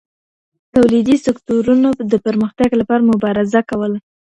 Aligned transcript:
توليدي 0.73 1.15
سکتورونو 1.25 1.89
د 2.11 2.13
پرمختګ 2.25 2.69
لپاره 2.79 3.07
مبارزه 3.11 3.61
کوله. 3.69 3.97